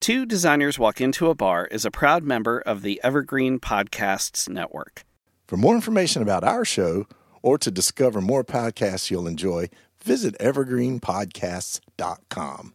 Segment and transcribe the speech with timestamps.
[0.00, 5.04] Two Designers Walk Into a Bar is a proud member of the Evergreen Podcasts Network.
[5.48, 7.08] For more information about our show
[7.42, 9.68] or to discover more podcasts you'll enjoy,
[10.02, 12.74] visit evergreenpodcasts.com.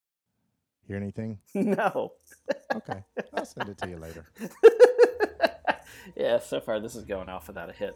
[0.91, 1.39] Hear anything?
[1.53, 2.11] No.
[2.75, 3.01] Okay.
[3.33, 4.25] I'll send it to you later.
[6.17, 7.95] yeah, so far this is going off without a hitch.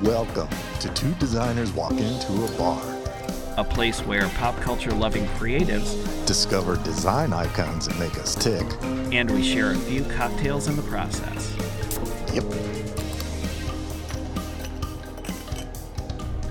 [0.00, 2.95] Welcome to Two Designers Walk Into a Bar.
[3.58, 8.64] A place where pop culture loving creatives Discover design icons that make us tick.
[9.12, 11.54] and we share a few cocktails in the process.
[12.34, 12.44] Yep.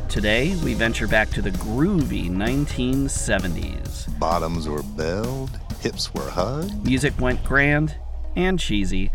[0.10, 4.18] Today, we venture back to the groovy 1970s.
[4.18, 7.96] Bottoms were belled, hips were hugged, Music went grand
[8.36, 9.12] and cheesy.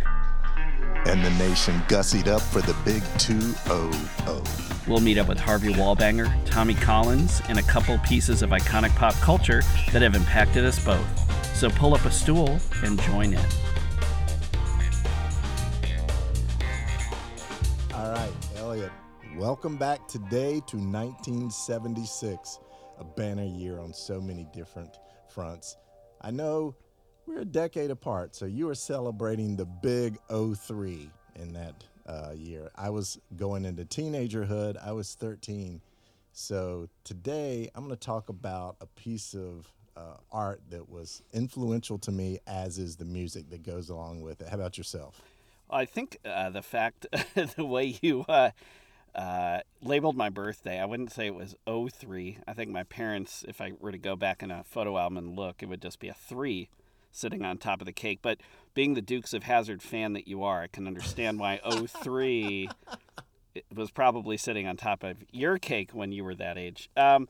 [1.11, 4.87] And the nation gussied up for the big 200.
[4.87, 9.15] We'll meet up with Harvey Wallbanger, Tommy Collins, and a couple pieces of iconic pop
[9.15, 11.05] culture that have impacted us both.
[11.57, 13.45] So pull up a stool and join in.
[17.93, 18.93] All right, Elliot,
[19.37, 22.61] welcome back today to 1976,
[23.01, 24.97] a banner year on so many different
[25.29, 25.77] fronts.
[26.21, 26.77] I know
[27.31, 32.71] we're a decade apart, so you were celebrating the big 03 in that uh, year.
[32.75, 35.81] I was going into teenagerhood, I was 13.
[36.33, 41.99] So today I'm going to talk about a piece of uh, art that was influential
[41.99, 44.49] to me, as is the music that goes along with it.
[44.49, 45.23] How about yourself?
[45.71, 47.07] I think uh, the fact,
[47.57, 48.51] the way you uh,
[49.15, 52.39] uh, labeled my birthday, I wouldn't say it was 03.
[52.49, 55.37] I think my parents, if I were to go back in a photo album and
[55.37, 56.71] look, it would just be a three
[57.11, 58.21] sitting on top of the cake.
[58.23, 58.39] But
[58.75, 62.69] being the Dukes of Hazzard fan that you are, I can understand why 03
[63.75, 66.91] was probably sitting on top of your cake when you were that age.
[66.97, 67.29] Um,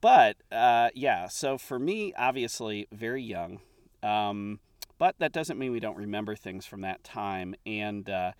[0.00, 3.60] but uh, yeah, so for me, obviously, very young.
[4.02, 4.60] Um,
[4.98, 7.54] but that doesn't mean we don't remember things from that time.
[7.64, 8.32] And uh,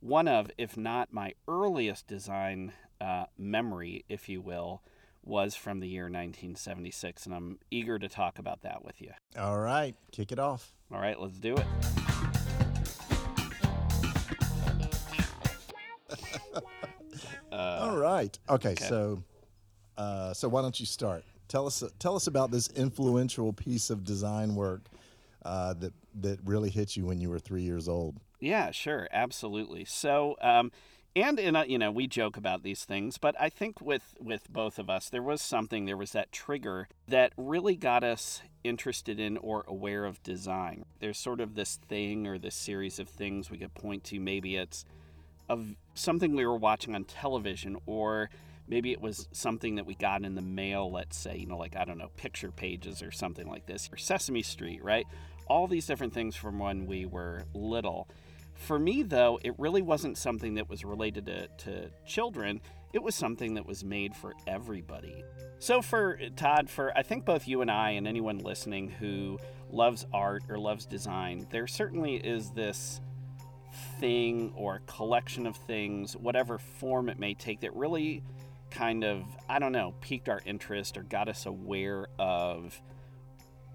[0.00, 4.82] one of, if not my earliest design uh, memory, if you will,
[5.30, 7.24] was from the year 1976.
[7.24, 9.12] And I'm eager to talk about that with you.
[9.38, 10.74] All right, kick it off.
[10.92, 11.66] All right, let's do it.
[17.52, 18.38] All right.
[18.48, 18.84] Okay, okay.
[18.84, 19.22] so
[19.96, 21.24] uh, so why don't you start?
[21.48, 24.82] Tell us tell us about this influential piece of design work
[25.44, 28.16] uh, that that really hit you when you were three years old.
[28.40, 29.84] Yeah, sure, absolutely.
[29.84, 30.72] So, um,
[31.16, 34.14] and in a, uh, you know, we joke about these things, but I think with
[34.20, 38.42] with both of us, there was something, there was that trigger that really got us
[38.62, 40.84] interested in or aware of design.
[41.00, 44.20] There's sort of this thing or this series of things we could point to.
[44.20, 44.84] Maybe it's
[45.48, 48.30] of something we were watching on television or
[48.68, 51.74] maybe it was something that we got in the mail let's say you know like
[51.74, 55.08] i don't know picture pages or something like this or sesame street right
[55.48, 58.06] all these different things from when we were little
[58.60, 62.60] for me though it really wasn't something that was related to, to children.
[62.92, 65.22] It was something that was made for everybody.
[65.58, 69.38] So for todd for i think both you and i and anyone listening who
[69.70, 73.00] loves art or loves design there certainly is this
[73.98, 78.22] thing or collection of things, whatever form it may take, that really
[78.70, 82.80] kind of, I don't know, piqued our interest or got us aware of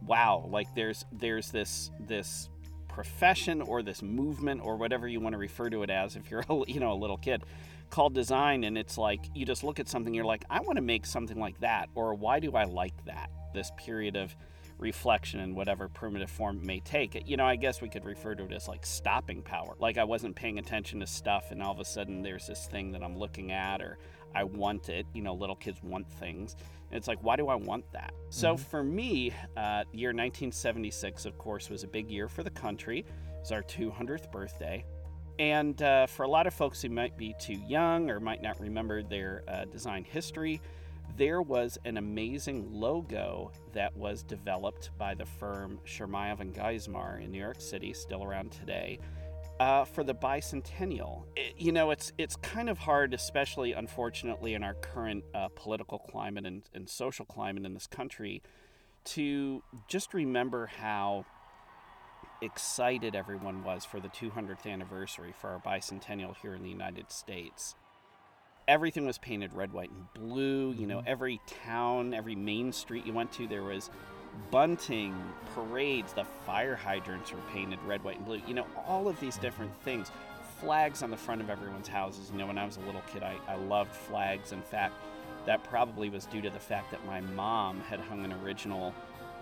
[0.05, 2.49] wow, like there's there's this this
[2.95, 6.45] profession or this movement or whatever you want to refer to it as if you're
[6.49, 7.43] a, you know a little kid
[7.89, 10.81] called design and it's like you just look at something you're like I want to
[10.81, 14.33] make something like that or why do I like that this period of
[14.77, 17.21] reflection in whatever primitive form it may take.
[17.25, 19.75] You know, I guess we could refer to it as like stopping power.
[19.79, 22.93] Like I wasn't paying attention to stuff and all of a sudden there's this thing
[22.93, 23.97] that I'm looking at or
[24.35, 25.05] I want it.
[25.13, 26.55] You know, little kids want things.
[26.89, 28.13] And it's like, why do I want that?
[28.29, 32.99] So for me, uh, year 1976, of course, was a big year for the country.
[32.99, 34.85] It was our 200th birthday.
[35.39, 38.59] And uh, for a lot of folks who might be too young or might not
[38.59, 40.61] remember their uh, design history,
[41.17, 47.31] there was an amazing logo that was developed by the firm Chermayeff and Geismar in
[47.31, 48.99] New York City, still around today,
[49.59, 51.23] uh, for the bicentennial.
[51.35, 55.99] It, you know, it's it's kind of hard, especially unfortunately in our current uh, political
[55.99, 58.41] climate and, and social climate in this country,
[59.05, 61.25] to just remember how
[62.41, 67.75] excited everyone was for the 200th anniversary for our bicentennial here in the United States
[68.67, 70.73] everything was painted red, white, and blue.
[70.73, 73.89] You know, every town, every main street you went to, there was
[74.51, 75.15] bunting,
[75.53, 78.41] parades, the fire hydrants were painted red, white, and blue.
[78.47, 80.11] You know, all of these different things.
[80.59, 82.29] Flags on the front of everyone's houses.
[82.31, 84.53] You know, when I was a little kid, I, I loved flags.
[84.53, 84.95] In fact,
[85.45, 88.93] that probably was due to the fact that my mom had hung an original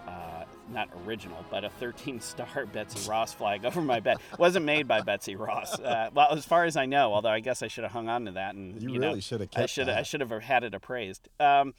[0.07, 4.17] uh, not original, but a 13 star Betsy Ross flag over my bed.
[4.37, 5.79] wasn't made by Betsy Ross.
[5.79, 8.25] Uh, well, as far as I know, although I guess I should have hung on
[8.25, 8.55] to that.
[8.55, 9.89] And You, you, really should have I kept should.
[9.89, 11.29] I should have had it appraised.
[11.39, 11.73] Um,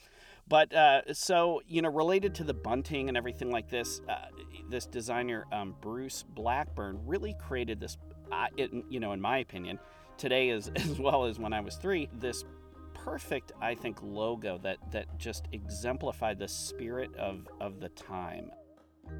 [0.49, 4.26] but uh, so you know, related to the bunting and everything like this, uh,
[4.69, 7.96] this designer um, Bruce Blackburn really created this.
[8.31, 9.79] Uh, it, you know, in my opinion,
[10.17, 12.44] today as as well as when I was three, this
[12.93, 18.50] perfect I think logo that that just exemplified the spirit of of the time.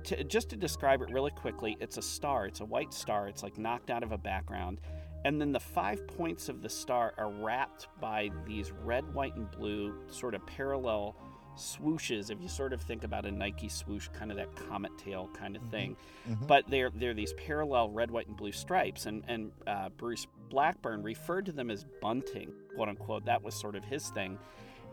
[0.05, 2.47] To, just to describe it really quickly, it's a star.
[2.47, 3.29] It's a white star.
[3.29, 4.81] It's like knocked out of a background.
[5.25, 9.51] And then the five points of the star are wrapped by these red, white, and
[9.51, 11.17] blue sort of parallel
[11.57, 12.31] swooshes.
[12.31, 15.57] If you sort of think about a Nike swoosh, kind of that comet tail kind
[15.57, 15.97] of thing.
[16.29, 16.47] Mhm.
[16.47, 19.07] But they're, they're these parallel red, white, and blue stripes.
[19.07, 23.25] And, and uh, Bruce Blackburn referred to them as bunting, quote unquote.
[23.25, 24.39] That was sort of his thing.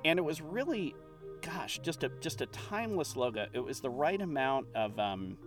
[0.06, 0.96] And it was really
[1.42, 3.48] gosh, just a just a timeless logo.
[3.54, 5.38] It was the right amount of um,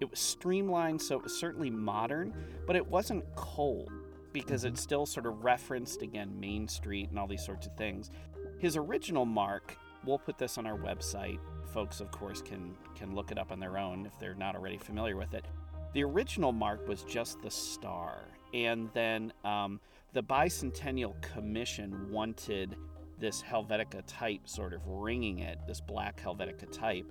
[0.00, 2.34] it was streamlined, so it was certainly modern,
[2.66, 3.92] but it wasn't cold
[4.32, 8.10] because it still sort of referenced again Main Street and all these sorts of things.
[8.58, 11.38] His original mark, we'll put this on our website.
[11.72, 14.78] Folks, of course, can can look it up on their own if they're not already
[14.78, 15.44] familiar with it.
[15.92, 18.24] The original mark was just the star,
[18.54, 19.80] and then um,
[20.12, 22.76] the Bicentennial Commission wanted
[23.18, 27.06] this Helvetica type sort of ringing it, this black Helvetica type,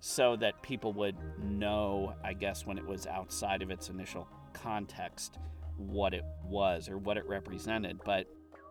[0.00, 5.38] so that people would know, I guess, when it was outside of its initial context,
[5.76, 8.00] what it was or what it represented.
[8.04, 8.26] But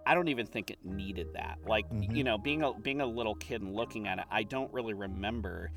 [0.06, 1.60] I don't even think it needed that.
[1.66, 2.16] Like, Mhm.
[2.16, 4.94] you know, being a being a little kid and looking at it, I don't really
[4.94, 5.72] remember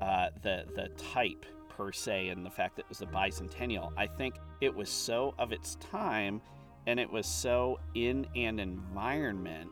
[0.00, 3.92] uh, the the type per se and the fact that it was the bicentennial.
[3.96, 6.40] I think it was so of its time,
[6.86, 9.70] and it was so in an environment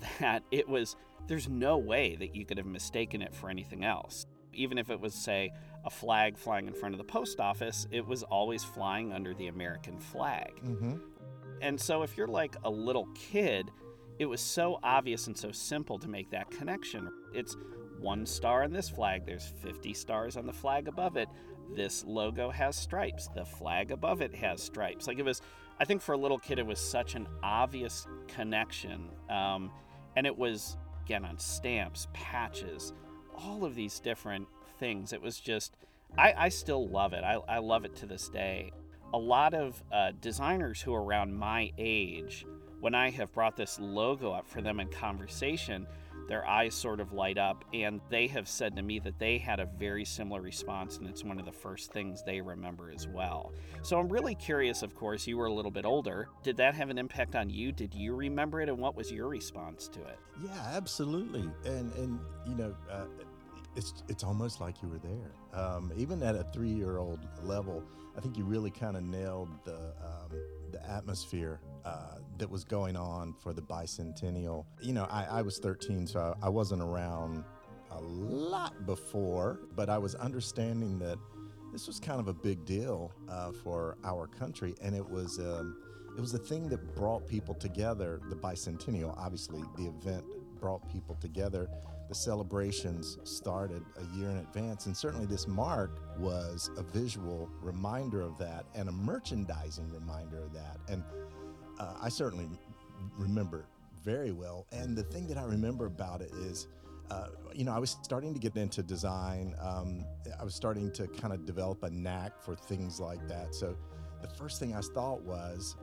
[0.20, 0.96] that it was
[1.26, 5.00] there's no way that you could have mistaken it for anything else even if it
[5.00, 5.50] was say
[5.84, 9.46] a flag flying in front of the post office it was always flying under the
[9.48, 10.52] american flag.
[10.62, 11.00] Mhm.
[11.60, 13.70] and so if you're like a little kid
[14.18, 17.08] it was so obvious and so simple to make that connection.
[17.32, 17.56] It's
[18.00, 21.28] one star on this flag there's 50 stars on the flag above it.
[21.76, 25.06] This logo has stripes the flag above it has stripes.
[25.06, 25.40] Like it was
[25.80, 29.70] i think for a little kid it was such an obvious connection um,
[30.16, 32.92] and it was again on stamps patches
[33.44, 34.46] all of these different
[34.78, 35.12] things.
[35.12, 35.76] It was just
[36.16, 37.24] i, I still love it.
[37.24, 38.72] I, I love it to this day.
[39.12, 42.46] A lot of uh, designers who are around my age
[42.80, 45.86] when i have brought this logo up for them in conversation
[46.28, 49.60] their eyes sort of light up and they have said to me that they had
[49.60, 53.52] a very similar response and it's one of the first things they remember as well.
[53.82, 56.28] So i'm really curious of course you were a little bit older.
[56.42, 57.72] Did that have an impact on you?
[57.72, 60.18] Did you remember it and what was your response to it?
[60.44, 61.48] Yeah, absolutely.
[61.64, 63.06] And and you know, uh,
[63.76, 65.60] it's it's almost like you were there.
[65.60, 67.82] Um, even at a three-year-old level,
[68.16, 70.40] I think you really kind of nailed the um,
[70.72, 74.64] the atmosphere uh, that was going on for the bicentennial.
[74.80, 77.44] You know, I, I was 13, so I, I wasn't around
[77.90, 81.18] a lot before, but I was understanding that
[81.72, 85.38] this was kind of a big deal uh, for our country, and it was.
[85.38, 85.76] Um,
[86.16, 88.20] it was a thing that brought people together.
[88.28, 90.24] The bicentennial, obviously, the event
[90.60, 91.68] brought people together.
[92.08, 98.22] The celebrations started a year in advance, and certainly this mark was a visual reminder
[98.22, 100.78] of that and a merchandising reminder of that.
[100.88, 101.02] And
[101.78, 102.48] uh, I certainly
[103.16, 103.66] remember
[104.04, 104.66] very well.
[104.72, 106.68] And the thing that I remember about it is,
[107.10, 109.54] uh, you know, I was starting to get into design.
[109.60, 110.04] Um,
[110.40, 113.54] I was starting to kind of develop a knack for things like that.
[113.54, 113.76] So
[114.22, 115.76] the first thing I thought was,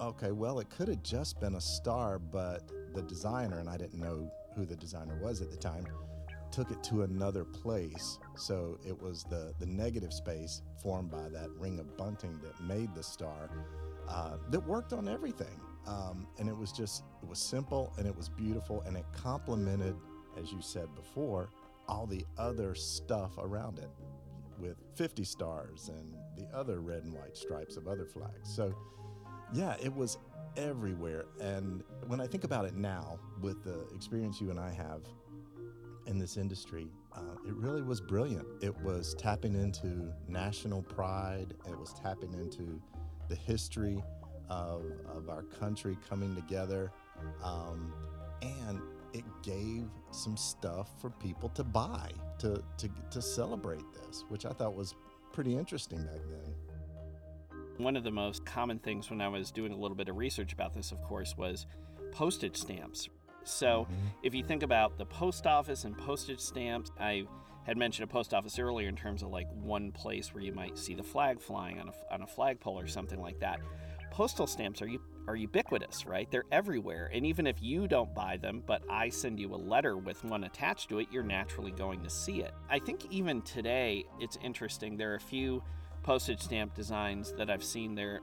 [0.00, 4.00] okay, well, it could have just been a star, but the designer, and I didn't
[4.00, 5.86] know who the designer was at the time,
[6.50, 8.18] took it to another place.
[8.36, 12.94] So it was the, the negative space formed by that ring of bunting that made
[12.94, 13.50] the star.
[14.08, 15.60] uh, that worked on everything.
[15.86, 19.96] Um, and it was just, it was simple and it was beautiful and it complemented,
[20.40, 21.50] as you said before,
[21.88, 23.90] all the other stuff around it
[24.58, 28.54] with 50 stars and the other red and white stripes of other flags.
[28.54, 28.74] So,
[29.52, 30.18] yeah, it was
[30.56, 31.26] everywhere.
[31.40, 35.02] And when I think about it now, with the experience you and I have
[36.06, 38.46] in this industry, uh, it really was brilliant.
[38.62, 42.80] It was tapping into national pride, it was tapping into
[43.28, 44.02] the history
[44.48, 46.92] of, of our country coming together.
[47.42, 47.92] Um,
[48.42, 48.80] and
[49.12, 54.50] it gave some stuff for people to buy to, to, to celebrate this, which I
[54.50, 54.94] thought was
[55.32, 56.54] pretty interesting back then.
[57.78, 60.52] One of the most common things when I was doing a little bit of research
[60.52, 61.66] about this, of course, was
[62.12, 63.08] postage stamps.
[63.44, 64.06] So mm-hmm.
[64.22, 67.26] if you think about the post office and postage stamps, I
[67.64, 70.78] had mentioned a post office earlier in terms of like one place where you might
[70.78, 73.60] see the flag flying on a, on a flagpole or something like that.
[74.10, 74.88] Postal stamps are,
[75.26, 76.30] are ubiquitous, right?
[76.30, 77.10] They're everywhere.
[77.12, 80.44] And even if you don't buy them, but I send you a letter with one
[80.44, 82.52] attached to it, you're naturally going to see it.
[82.70, 84.96] I think even today, it's interesting.
[84.96, 85.62] There are a few
[86.06, 88.20] postage stamp designs that I've seen there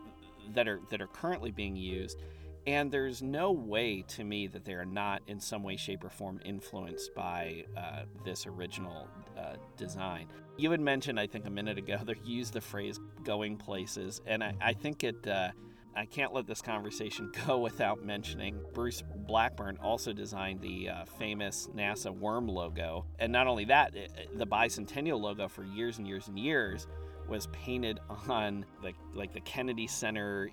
[0.53, 2.17] that are that are currently being used
[2.65, 6.09] and there's no way to me that they are not in some way shape or
[6.09, 11.77] form influenced by uh, this original uh, design you had mentioned i think a minute
[11.77, 15.51] ago you used the phrase going places and i, I think it uh,
[15.95, 21.69] I can't let this conversation go without mentioning Bruce Blackburn also designed the uh, famous
[21.75, 23.05] NASA worm logo.
[23.19, 23.93] And not only that,
[24.33, 26.87] the bicentennial logo for years and years and years
[27.27, 27.99] was painted
[28.29, 30.49] on the like the Kennedy Center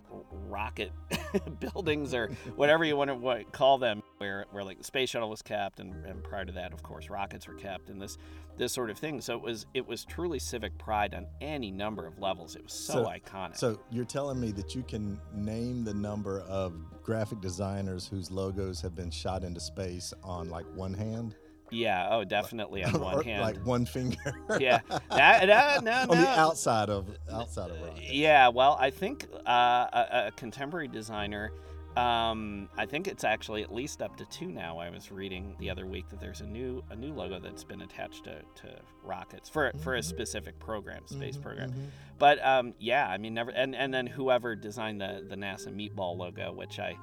[0.48, 0.92] rocket
[1.60, 5.42] buildings or whatever you want to call them, where where like the space shuttle was
[5.42, 8.18] kept, and, and prior to that, of course, rockets were kept, and this
[8.56, 9.20] this sort of thing.
[9.20, 12.56] So it was it was truly civic pride on any number of levels.
[12.56, 13.56] It was so, so iconic.
[13.56, 18.80] So you're telling me that you can name the number of graphic designers whose logos
[18.80, 21.34] have been shot into space on like one hand?
[21.70, 22.08] Yeah.
[22.10, 23.42] Oh, definitely on one hand.
[23.42, 24.16] Like one finger.
[24.58, 24.80] yeah.
[25.10, 26.00] That, that, no, no.
[26.10, 28.48] on the outside of outside of Yeah.
[28.48, 29.50] Well, I think uh,
[29.92, 31.52] a, a, contemporary designer.
[31.96, 34.78] Um, I think it's actually at least up to two now.
[34.78, 37.82] I was reading the other week that there's a new a new logo that's been
[37.82, 39.78] attached to, to rockets for mm-hmm.
[39.78, 40.08] for a mm-hmm.
[40.08, 41.70] specific program, space mm-hmm, program.
[41.70, 41.84] Mm-hmm.
[42.18, 43.50] But um, yeah, I mean, never.
[43.50, 46.96] And, and then whoever designed the the NASA meatball logo, which I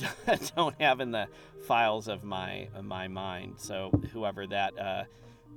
[0.56, 1.28] don't have in the
[1.66, 3.54] files of my of my mind.
[3.58, 5.04] So whoever that uh,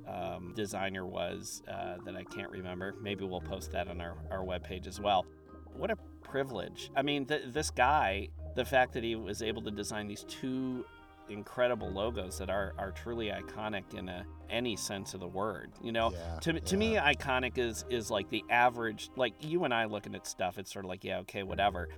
[0.08, 4.44] um, designer was uh, that I can't remember, maybe we'll post that on our, our
[4.44, 5.26] webpage as well.
[5.74, 6.90] What a privilege!
[6.96, 10.84] I mean, th- this guy, the fact that he was able to design these two
[11.28, 15.72] incredible logos that are, are truly iconic in a, any sense of the word.
[15.82, 19.10] You know, yeah, to, to me, iconic is is like the average.
[19.16, 21.88] Like you and I looking at stuff, it's sort of like yeah, okay, whatever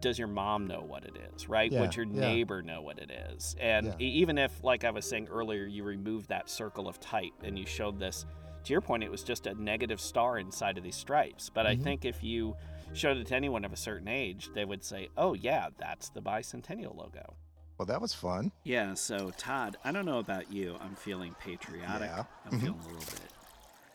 [0.00, 1.70] does your mom know what it is, right?
[1.70, 2.20] Yeah, Would your yeah.
[2.20, 3.56] neighbor know what it is?
[3.60, 3.94] And yeah.
[3.98, 7.66] even if, like I was saying earlier, you remove that circle of type and you
[7.66, 8.26] showed this,
[8.64, 11.50] to your point, it was just a negative star inside of these stripes.
[11.50, 11.80] But mm-hmm.
[11.80, 12.56] I think if you
[12.92, 16.20] showed it to anyone of a certain age, they would say, oh, yeah, that's the
[16.20, 17.34] bicentennial logo.
[17.78, 18.50] Well, that was fun.
[18.64, 18.94] Yeah.
[18.94, 20.76] So, Todd, I don't know about you.
[20.80, 22.10] I'm feeling patriotic.
[22.10, 22.24] Yeah.
[22.44, 22.60] I'm mm-hmm.
[22.60, 23.20] feeling a little bit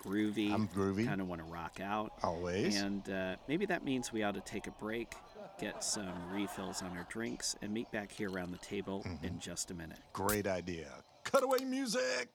[0.03, 0.53] groovy.
[0.53, 1.05] I'm groovy.
[1.05, 2.13] Kind of want to rock out.
[2.23, 2.81] Always.
[2.81, 5.15] And uh, maybe that means we ought to take a break
[5.63, 9.25] get some refills on our drinks, and meet back here around the table mm-hmm.
[9.25, 9.97] in just a minute.
[10.11, 10.89] Great idea.
[11.23, 12.29] Cutaway music!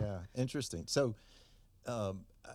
[0.00, 0.84] Yeah, interesting.
[0.86, 1.14] So,
[1.86, 2.52] um, uh,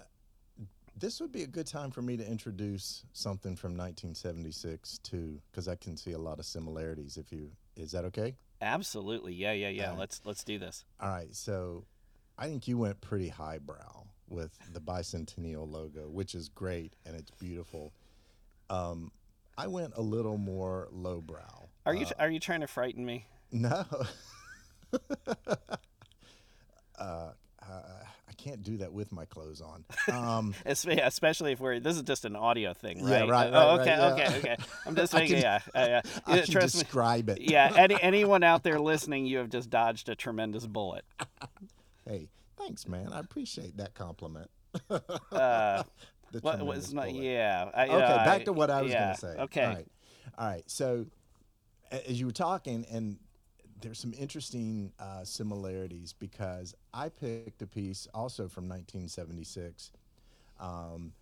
[0.97, 5.67] this would be a good time for me to introduce something from 1976 too, because
[5.67, 7.17] I can see a lot of similarities.
[7.17, 8.35] If you, is that okay?
[8.61, 9.35] Absolutely.
[9.35, 9.89] Yeah, yeah, yeah.
[9.89, 9.99] Right.
[9.99, 10.85] Let's let's do this.
[10.99, 11.35] All right.
[11.35, 11.85] So,
[12.35, 17.31] I think you went pretty highbrow with the bicentennial logo, which is great and it's
[17.31, 17.93] beautiful.
[18.69, 19.11] Um,
[19.57, 21.69] I went a little more lowbrow.
[21.85, 23.25] Are you uh, are you trying to frighten me?
[23.51, 23.85] No.
[26.99, 27.31] uh,
[28.29, 29.83] I can't do that with my clothes on.
[30.11, 33.25] Um, Especially if we're this is just an audio thing, right?
[33.25, 33.49] Yeah, right.
[33.51, 34.57] oh, okay, right, okay, okay.
[34.85, 36.01] I'm just making yeah, yeah.
[36.25, 37.33] I can Trust describe me.
[37.33, 37.41] it.
[37.51, 37.73] yeah.
[37.75, 41.05] Any, anyone out there listening, you have just dodged a tremendous bullet.
[42.07, 43.13] hey, Thanks, man.
[43.13, 44.49] I appreciate that compliment.
[45.31, 45.83] uh,
[46.41, 46.93] what was?
[46.93, 47.69] Yeah.
[47.73, 47.95] I, okay.
[47.95, 49.41] Uh, back to what I was yeah, going to say.
[49.43, 49.63] Okay.
[49.63, 49.87] All right.
[50.37, 50.63] All right.
[50.67, 51.05] So,
[51.91, 53.17] as you were talking, and
[53.81, 59.91] there's some interesting uh, similarities because I picked a piece also from 1976.
[60.59, 61.13] Um,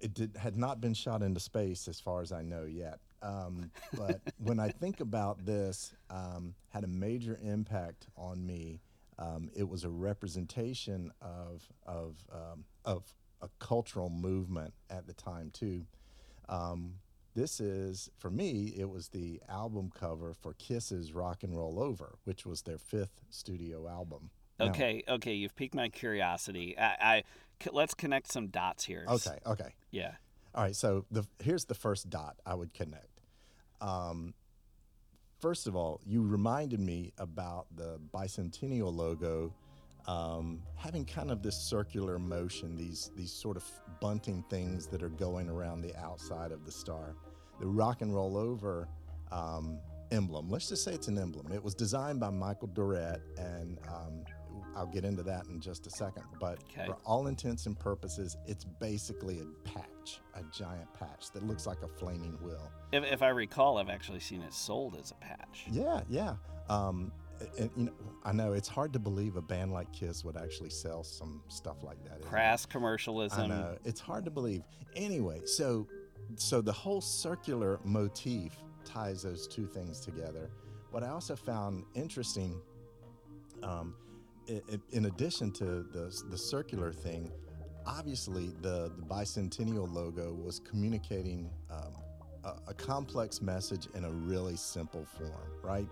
[0.00, 2.98] it did, had not been shot into space, as far as I know yet.
[3.22, 8.80] Um, but when I think about this, um, had a major impact on me
[9.22, 13.04] Um, it was a representation of of um, of
[13.40, 15.86] a cultural movement at the time too.
[16.48, 16.94] Um,
[17.34, 18.74] this is for me.
[18.76, 23.22] It was the album cover for Kiss's "Rock and Roll Over," which was their fifth
[23.30, 24.30] studio album.
[24.58, 26.76] Now- Okay, okay, you've piqued my curiosity.
[26.78, 27.22] I, I
[27.62, 29.04] c- let's connect some dots here.
[29.08, 29.38] okay.
[29.46, 29.74] Okay.
[29.90, 30.12] Yeah.
[30.54, 33.20] All right, so the here's the first dot I would connect.
[33.80, 34.34] Um,
[35.42, 39.52] first of all, you reminded me about the bicentennial logo
[40.06, 43.64] um, having kind of this circular motion, these these sort of
[44.00, 47.14] bunting things that are going around the outside of the star.
[47.60, 48.88] The rock and roll over
[49.30, 49.78] um,
[50.10, 50.48] emblem.
[50.48, 51.52] Let's just say it's an emblem.
[51.52, 54.24] It was designed by Michael Doret, and um,
[54.76, 56.24] I'll get into that in just a second.
[56.40, 56.86] But Okay.
[56.86, 61.82] for all intents and purposes, it's basically a patch, a giant patch that looks like
[61.82, 62.70] a flaming wheel.
[62.92, 65.66] If, if I recall, I've actually seen it sold as a patch.
[65.70, 66.34] Yeah, yeah.
[66.68, 67.12] Um,
[67.58, 67.92] and you know,
[68.24, 71.82] I know it's hard to believe a band like Kiss would actually sell some stuff
[71.82, 72.12] like that.
[72.18, 72.28] isn't it?
[72.28, 73.40] Crass commercialism.
[73.40, 74.62] I know it's hard to believe.
[74.94, 75.86] Anyway, so
[76.36, 78.52] so the whole circular motif
[78.84, 80.50] ties those two things together.
[80.92, 82.60] What I also found interesting,
[83.62, 83.94] um,
[84.90, 87.30] in addition to the the circular thing,
[87.86, 91.92] obviously the the bicentennial logo was communicating um,
[92.44, 95.88] a, a complex message in a really simple form, right?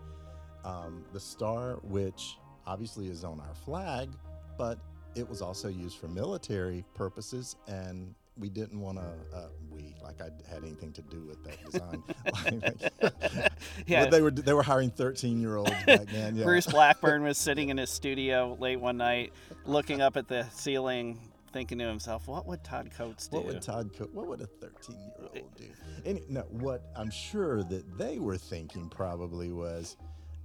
[0.65, 4.11] Um, the star, which obviously is on our flag,
[4.59, 4.79] but
[5.15, 9.37] it was also used for military purposes, and we didn't want to.
[9.37, 12.03] Uh, we like I had anything to do with that design.
[13.33, 13.53] Like,
[13.87, 14.03] Yeah.
[14.03, 16.37] well, they were they were hiring thirteen year olds back then.
[16.37, 16.45] Yeah.
[16.45, 19.33] Bruce Blackburn was sitting in his studio late one night,
[19.67, 21.19] looking up at the ceiling,
[21.53, 24.11] thinking to himself, "What would Todd Coates do?" What would Todd Cook?
[24.15, 25.65] What would a 13 year old do?
[26.05, 29.97] Any, no, what I'm sure that they were thinking probably was,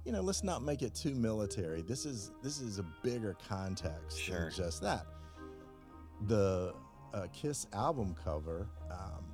[0.04, 1.80] you know, let's not make it too military.
[1.82, 4.50] This is this is a bigger context Sure.
[4.50, 5.06] than just that.
[6.28, 6.74] The
[7.16, 8.68] uh, Kiss album cover.
[8.90, 9.24] Um,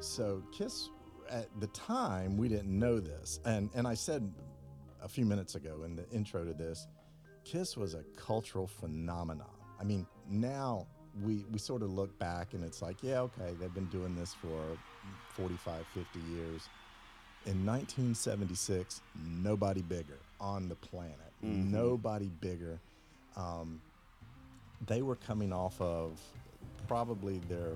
[0.00, 0.90] so Kiss,
[1.30, 4.30] at the time, we didn't know this, and and I said
[5.02, 6.86] a few minutes ago in the intro to this,
[7.44, 9.46] Kiss was a cultural phenomenon.
[9.80, 10.86] I mean, now
[11.22, 14.34] we we sort of look back and it's like, yeah, okay, they've been doing this
[14.34, 14.60] for
[15.34, 16.68] 45, 50 years.
[17.44, 19.00] In 1976,
[19.42, 21.18] nobody bigger on the planet.
[21.42, 22.78] Nobody bigger.
[23.36, 23.80] Um,
[24.86, 26.20] they were coming off of
[26.86, 27.72] probably their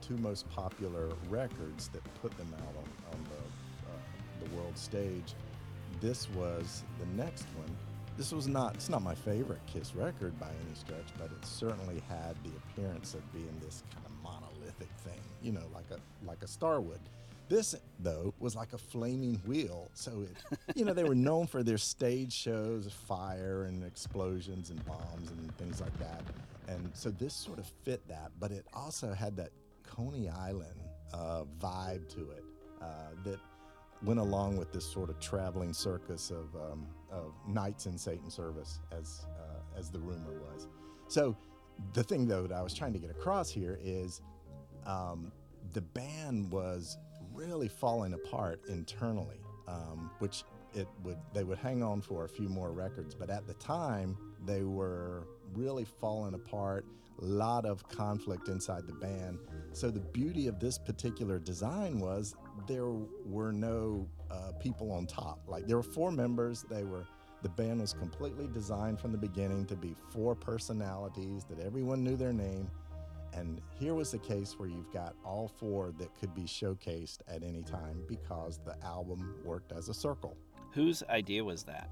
[0.00, 5.34] two most popular records that put them out on, on the, uh, the world stage.
[6.00, 7.76] This was the next one.
[8.16, 12.02] This was not, it's not my favorite Kiss record by any stretch, but it certainly
[12.08, 16.42] had the appearance of being this kind of monolithic thing, you know, like a, like
[16.42, 17.00] a star would.
[17.50, 19.90] This, though, was like a flaming wheel.
[19.94, 24.70] So, it, you know, they were known for their stage shows, of fire and explosions
[24.70, 26.22] and bombs and things like that.
[26.68, 29.50] And so this sort of fit that, but it also had that
[29.82, 30.78] Coney Island
[31.12, 32.44] uh, vibe to it
[32.80, 32.84] uh,
[33.24, 33.40] that
[34.04, 38.78] went along with this sort of traveling circus of, um, of knights in Satan service,
[38.96, 40.68] as, uh, as the rumor was.
[41.08, 41.36] So
[41.94, 44.20] the thing, though, that I was trying to get across here is
[44.86, 45.32] um,
[45.72, 46.96] the band was
[47.34, 52.48] really falling apart internally, um, which it would they would hang on for a few
[52.48, 56.84] more records, but at the time they were really falling apart.
[57.20, 59.40] A lot of conflict inside the band.
[59.74, 62.34] So the beauty of this particular design was
[62.66, 62.88] there
[63.26, 65.40] were no uh, people on top.
[65.46, 66.64] Like there were four members.
[66.70, 67.04] They were
[67.42, 72.16] the band was completely designed from the beginning to be four personalities that everyone knew
[72.16, 72.70] their name.
[73.32, 77.42] And here was a case where you've got all four that could be showcased at
[77.42, 80.36] any time because the album worked as a circle.
[80.72, 81.90] Whose idea was that?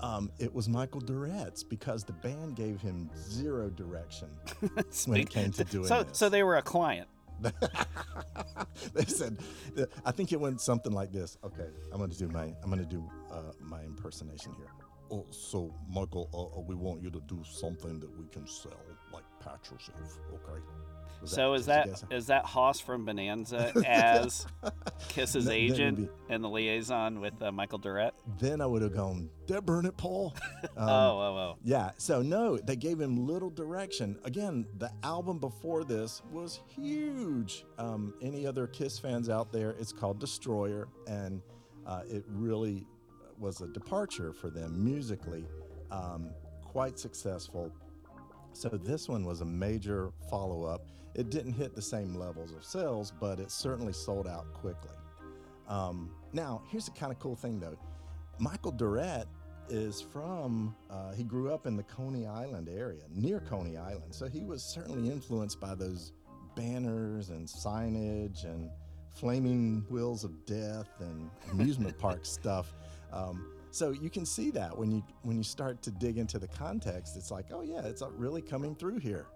[0.00, 4.28] Um, it was Michael Doret's because the band gave him zero direction
[5.06, 6.18] when it came to doing so, this.
[6.18, 7.08] so they were a client.
[8.94, 9.38] they said,
[10.04, 11.36] I think it went something like this.
[11.44, 14.70] Okay, I'm going to do my I'm going to do uh, my impersonation here.
[15.10, 18.72] Oh, so Michael, uh, uh, we want you to do something that we can sell,
[19.46, 20.18] of.
[20.34, 20.60] Okay.
[21.20, 24.46] Was so is that is that is that Hoss from Bonanza as
[25.08, 28.10] Kiss's That- that would agent be- and the liaison with uh, Michael Doret?
[28.38, 30.34] Then I would have gone, did burn it, Paul?
[30.76, 31.56] Um, oh, oh, oh.
[31.62, 34.18] Yeah, so no, they gave him little direction.
[34.24, 37.64] Again, the album before this was huge.
[37.78, 41.40] Um, any other Kiss fans out there, it's called Destroyer, and
[41.86, 42.86] uh, it really
[43.38, 45.46] was a departure for them musically.
[45.92, 46.30] Um,
[46.64, 47.72] quite successful.
[48.54, 50.86] So this one was a major follow up.
[51.14, 54.90] It didn't hit the same levels of sales, but it certainly sold out quickly.
[55.68, 57.78] Um, now, here's the kind of cool thing though
[58.38, 59.26] Michael Doret
[59.68, 64.14] is from, uh, he grew up in the Coney Island area, near Coney Island.
[64.14, 66.12] So he was certainly influenced by those
[66.54, 68.70] banners and signage and
[69.10, 72.74] flaming wheels of death and amusement park stuff.
[73.12, 76.46] Um, so you can see that when you when you start to dig into the
[76.46, 79.26] context, it's like, oh yeah, it's uh, really coming through here.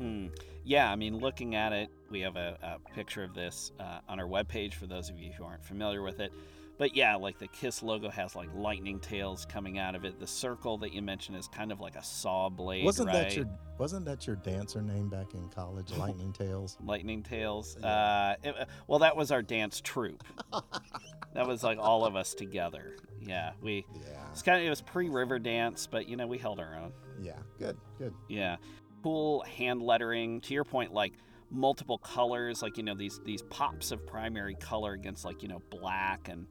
[0.00, 0.30] Mm.
[0.64, 4.18] Yeah, I mean, looking at it, we have a, a picture of this uh, on
[4.18, 6.32] our webpage for those of you who aren't familiar with it.
[6.78, 10.18] But yeah, like the Kiss logo has like lightning tails coming out of it.
[10.18, 12.86] The circle that you mentioned is kind of like a saw blade.
[12.86, 13.28] Wasn't right?
[13.28, 13.46] that your
[13.78, 16.78] Wasn't that your dancer name back in college, Lightning Tails?
[16.82, 17.76] Lightning Tails.
[17.80, 17.86] Yeah.
[17.86, 20.24] Uh, it, well, that was our dance troupe.
[21.34, 22.96] that was like all of us together.
[23.20, 23.84] Yeah, we.
[23.94, 26.92] Yeah, It's kind of it was pre Riverdance, but you know we held our own.
[27.20, 28.14] yeah, good, good.
[28.28, 28.56] Yeah,
[29.02, 30.40] cool hand lettering.
[30.42, 31.12] To your point, like
[31.50, 35.62] multiple colors, like you know these these pops of primary color against like you know
[35.70, 36.46] black and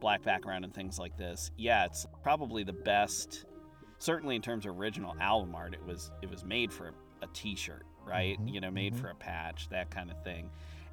[0.00, 1.50] black background and things like this.
[1.56, 3.44] Yeah, it's probably the best.
[3.98, 6.92] Certainly in terms of original album art, it was it was made for
[7.22, 8.36] a T-shirt, right?
[8.40, 9.00] Mhm, You know, made mhm.
[9.00, 10.50] for a patch, that kind of thing.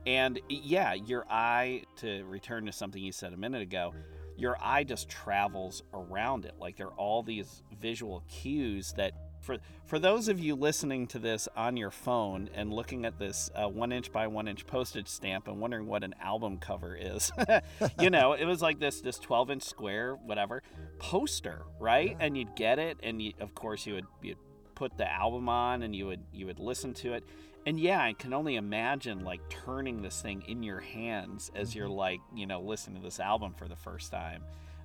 [0.09, 3.93] And yeah, your eye to return to something you said a minute ago,
[4.35, 6.55] your eye just travels around it.
[6.59, 11.19] Like there are all these visual cues that for for those of you listening to
[11.19, 15.07] this on your phone and looking at this uh, one inch by one inch postage
[15.07, 17.31] stamp and wondering what an album cover is,
[18.01, 20.63] you know, it was like this this 12 inch square whatever
[20.97, 22.17] poster, right?
[22.19, 22.25] Yeah.
[22.25, 24.37] And you'd get it, and you, of course you would you'd
[24.79, 27.23] put the album on and you would you would listen to it.
[27.65, 31.89] And yeah, I can only imagine like turning this thing in your hands as you're
[31.89, 31.95] Mhm.
[31.97, 34.41] like, you know, listening to this album for the first time.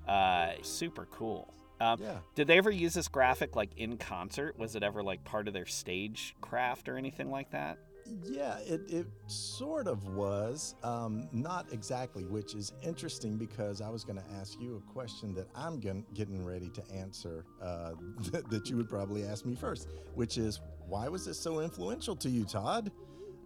[0.09, 1.55] Uh, super cool.
[1.81, 2.19] Um, Yeah.
[2.35, 4.59] did they ever use this graphic like in concert?
[4.59, 7.79] Was it ever like part of their stage craft or anything like that?
[8.25, 10.75] Yeah, it, it sort of was.
[10.83, 15.35] Um, not exactly, which is interesting because I was going to ask you a question
[15.35, 17.93] that I'm getting ready to answer uh,
[18.33, 22.17] that, that you would probably ask me first, which is why was this so influential
[22.17, 22.91] to you, Todd?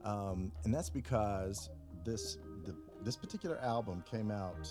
[0.04, 1.70] Um, and that's because
[2.04, 4.68] this the, this particular album came out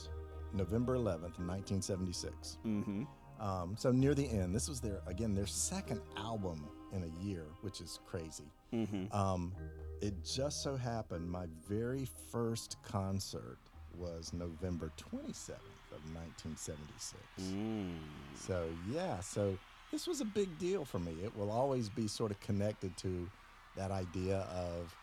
[0.53, 2.57] November 11th, 1976.
[2.65, 3.03] Mm-hmm.
[3.39, 7.45] Um, so near the end, this was their again their second album in a year,
[7.61, 8.51] which is crazy.
[8.73, 9.15] Mm-hmm.
[9.15, 9.53] Um,
[10.01, 13.57] it just so happened my very first concert
[13.97, 15.55] was November 27th
[15.91, 17.23] of 1976.
[17.41, 17.95] Mm.
[18.35, 19.57] So yeah, so
[19.91, 21.15] this was a big deal for me.
[21.23, 23.27] It will always be sort of connected to
[23.75, 24.95] that idea of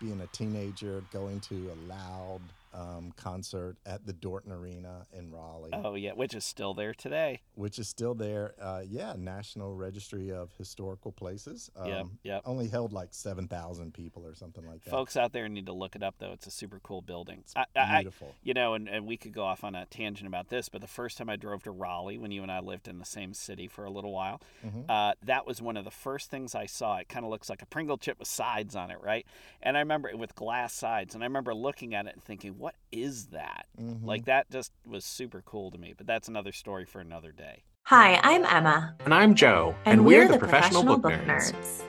[0.00, 2.40] being a teenager, going to a loud
[2.72, 7.40] um, concert at the Dorton Arena in Raleigh Oh yeah, which is still there today.
[7.54, 8.54] which is still there.
[8.60, 11.70] Uh, yeah, National Registry of Historical Places.
[11.76, 12.42] Um, Yep, yep.
[12.44, 14.90] Only held like 7,000 people or something like that.
[14.90, 16.32] Folks out there need to look it up though.
[16.32, 17.44] It's a super cool building.
[17.56, 18.34] I, I, Beautiful.
[18.42, 20.86] you know, and, and we could go off on a tangent about this, but the
[20.86, 23.66] first time I drove to Raleigh, when you and I lived in the same city
[23.68, 24.84] for a little while, Mhm.
[24.88, 26.96] uh, that was one of the first things I saw.
[26.98, 29.26] It kind of looks like a Pringle chip with sides on it, right?
[29.62, 32.58] And I remember it with glass sides, and I remember looking at it and thinking,
[32.60, 33.66] what is that?
[33.80, 34.04] Mhm.
[34.04, 35.94] Like that just was super cool to me.
[35.96, 37.64] But that's another story for another day.
[37.84, 41.82] Hi, I'm Emma, And I'm Joe, and, we're, the, Professional, Book, Nerds.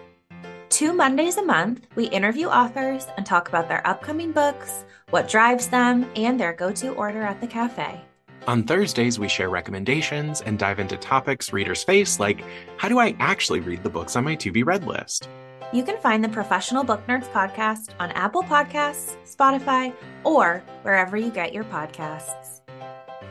[0.69, 5.67] Two Mondays a month, we interview authors and talk about their upcoming books, what drives
[5.67, 7.99] them, and their go to order at the cafe.
[8.47, 12.41] On Thursdays, we share recommendations and dive into topics readers face, like
[12.77, 15.27] how do I actually read the books on my to be read list?
[15.73, 19.93] You can find the Professional Book Nerds podcast on Apple Podcasts, Spotify,
[20.25, 22.59] or wherever you get your podcasts.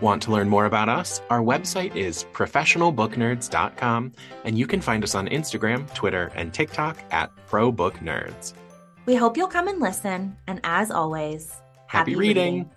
[0.00, 1.20] Want to learn more about us?
[1.28, 4.12] Our website is professionalbooknerds.com,
[4.44, 8.54] and you can find us on Instagram, Twitter, and TikTok at ProBookNerds.
[9.04, 12.70] We hope you'll come and listen, and as always, Happy reading.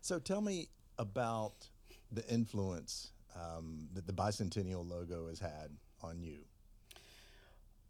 [0.00, 1.69] So tell me about
[2.12, 5.70] the influence um, that the bicentennial logo has had
[6.02, 6.38] on you.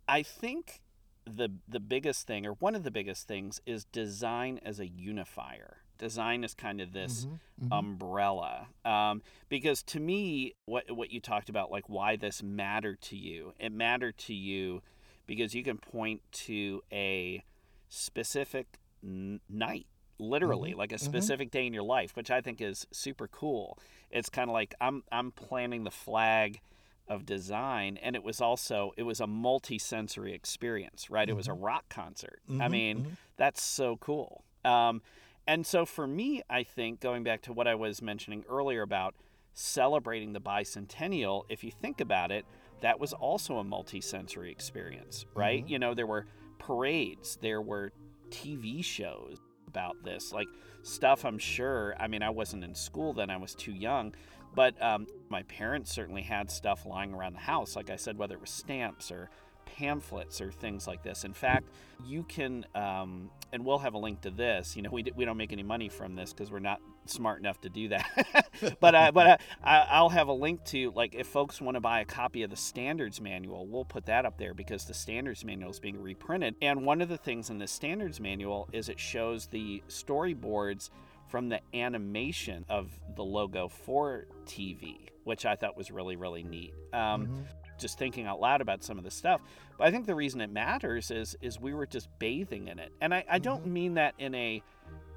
[0.09, 0.81] I think
[1.25, 5.79] the the biggest thing, or one of the biggest things, is design as a unifier.
[5.99, 7.27] Design is kind of this
[7.61, 7.71] Mhm.
[7.71, 13.17] umbrella, um, because to me, what what you talked about, like why this mattered to
[13.17, 14.83] you, it mattered to you
[15.27, 17.45] because you can point to a
[17.89, 19.87] specific n- night
[20.21, 23.79] literally like a specific day in your life which i think is super cool.
[24.11, 26.61] It's kind of like i'm i'm planning the flag
[27.09, 31.29] of design and it was also it was a multi-sensory experience right?
[31.29, 32.41] It was a rock concert.
[32.51, 33.17] I Mhm, mean mhm.
[33.37, 34.45] that's so cool.
[34.65, 35.03] Um,
[35.47, 39.15] and so for me i think going back to what i was mentioning earlier about
[39.55, 42.45] celebrating the bicentennial if you think about it
[42.83, 45.65] that was also a multi-sensory experience right?
[45.65, 45.71] Mhm.
[45.71, 46.27] you know there were
[46.59, 47.93] parades there were
[48.31, 49.39] TV shows
[49.71, 50.49] about this, like
[50.83, 51.95] stuff I'm sure.
[51.99, 54.15] I mean, I wasn't in school then, I was too young,
[54.55, 58.35] but um, my parents certainly had stuff lying around the house, like I said, whether
[58.35, 59.31] it was stamps or
[59.65, 61.25] pamphlets or things like this.
[61.25, 61.69] In fact,
[62.05, 64.75] you can, um, and we'll have a link to this.
[64.77, 67.61] You know, we, we don't make any money from this because we're not smart enough
[67.63, 68.49] to do that.
[68.81, 71.81] but uh, but uh, I, will have a link to like if folks want to
[71.81, 75.45] buy a copy of the standards manual, we'll put that up there because the standards
[75.45, 76.55] manual is being reprinted.
[76.63, 80.91] And one of the things in the standards manual is it shows the storyboards
[81.31, 86.75] from the animation of the logo for TV, which I thought was really, really neat.
[86.93, 87.43] Um, mm-hmm.
[87.79, 89.41] Just thinking out loud about some of the stuff,
[89.79, 92.93] but I think the reason it matters is is we were just bathing in it,
[93.01, 93.73] and I, I don't mm-hmm.
[93.73, 94.63] mean that in a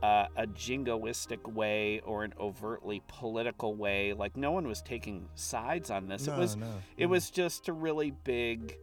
[0.03, 4.11] uh, a jingoistic way or an overtly political way.
[4.11, 6.27] Like no one was taking sides on this.
[6.27, 8.77] No, it was no, it was just a really big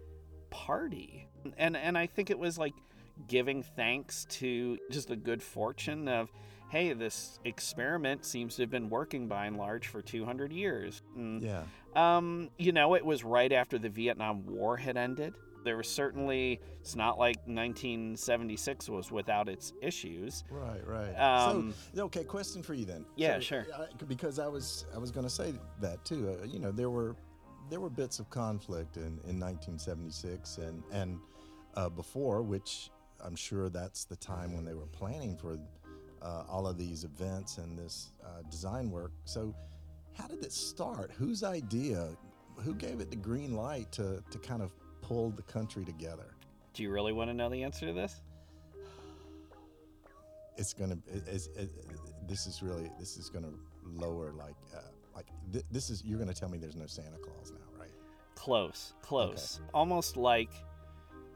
[0.49, 1.29] party,
[1.59, 2.73] and and I think it was like
[3.29, 6.33] giving thanks to just the good fortune of
[6.71, 11.03] hey, this experiment seems to have been working by and large for 200 years.
[11.17, 11.65] And, yeah.
[11.97, 15.35] Um, you know, it was right after the Vietnam War had ended.
[15.65, 20.45] There was certainly, it's not like 1976 was without its issues.
[20.51, 21.15] Right, right.
[21.15, 23.05] Um, so, okay, question for you then.
[23.17, 23.67] Yeah, so, sure.
[24.09, 26.39] because I was, I was going to say that too.
[26.41, 27.17] Uh, you know, there were,
[27.69, 31.19] there were bits of conflict in, in 1976 and and
[31.75, 32.91] uh, before, which
[33.25, 35.59] I'm sure that's the time when they were planning for
[36.23, 39.13] uh, all of these events and this uh, design work.
[39.25, 39.55] So,
[40.17, 41.13] how did it start?
[41.17, 42.09] Whose idea?
[42.57, 44.71] Who gave it the green light to, to kind of
[45.11, 46.37] pull the country together?
[46.73, 48.23] Do you really want to know the answer to this?
[50.57, 50.99] It's gonna.
[51.13, 51.71] It, it's, it,
[52.29, 52.91] this is really.
[52.99, 53.51] This is gonna
[53.85, 54.81] lower like uh,
[55.15, 56.05] like th- this is.
[56.05, 57.91] You're gonna tell me there's no Santa Claus now, right?
[58.37, 59.59] Close, close.
[59.61, 59.71] Okay.
[59.75, 60.51] Almost like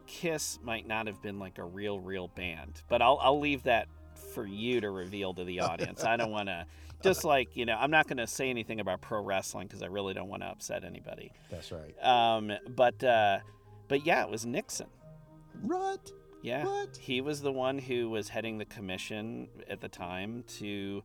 [0.07, 3.89] Kiss might not have been like a real, real band, but I'll I'll leave that
[4.35, 6.05] for you to reveal to the audience.
[6.05, 6.67] I don't want to,
[7.03, 9.87] just like, you know, I'm not going to say anything about pro wrestling because I
[9.87, 11.33] really don't want to upset anybody.
[11.51, 11.95] That's right.
[12.05, 13.39] Um, but, uh,
[13.89, 14.89] but yeah, it was Nixon.
[15.63, 16.11] What?
[16.43, 16.65] Yeah.
[16.65, 16.97] What?
[16.97, 21.03] He was the one who was heading the commission at the time to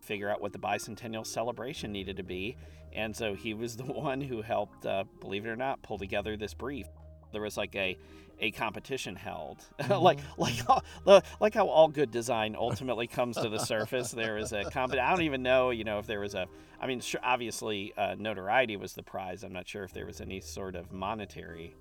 [0.00, 2.56] figure out what the bicentennial celebration needed to be.
[2.92, 6.36] And so he was the one who helped, uh, believe it or not, pull together
[6.36, 6.86] this brief.
[7.32, 7.96] There was like a
[8.38, 9.64] a competition held.
[9.78, 10.02] Mm-hmm.
[10.02, 14.10] like like like how all good design ultimately comes to the surface.
[14.10, 15.06] There is a competition.
[15.06, 16.46] I don't even know, you know, if there was a.
[16.80, 19.42] I mean, sure, obviously uh, notoriety was the prize.
[19.42, 21.74] I'm not sure if there was any sort of monetary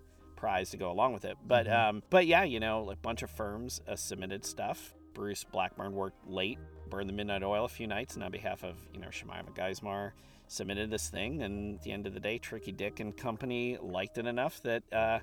[0.45, 1.37] prize to go along with it.
[1.47, 1.89] But mm-hmm.
[1.97, 4.93] um, but yeah, you know, a bunch of firms uh, submitted stuff.
[5.13, 8.75] Bruce Blackburn worked late, burned the midnight oil a few nights, and on behalf of
[8.93, 10.11] you know Chermayeff Geismar
[10.47, 11.41] submitted this thing.
[11.41, 14.83] And at the end of the day, Tricky Dick and company liked it enough that.
[14.93, 15.19] Uh,